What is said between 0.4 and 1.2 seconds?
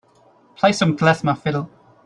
Play some